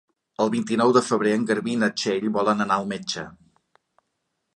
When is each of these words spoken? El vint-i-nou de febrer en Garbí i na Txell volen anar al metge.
El 0.43 0.47
vint-i-nou 0.53 0.93
de 0.95 1.03
febrer 1.09 1.33
en 1.39 1.43
Garbí 1.51 1.75
i 1.77 1.81
na 1.81 1.89
Txell 1.99 2.25
volen 2.39 2.65
anar 2.65 2.79
al 2.85 2.89
metge. 2.95 3.27